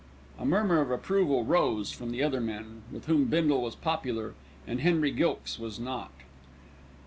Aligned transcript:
A 0.39 0.45
murmur 0.47 0.81
of 0.81 0.89
approval 0.89 1.45
rose 1.45 1.91
from 1.91 2.09
the 2.09 2.23
other 2.23 2.41
men, 2.41 2.81
with 2.91 3.05
whom 3.05 3.25
Bindle 3.25 3.61
was 3.61 3.75
popular 3.75 4.33
and 4.65 4.81
Henry 4.81 5.11
Gilkes 5.11 5.59
was 5.59 5.79
not. 5.79 6.11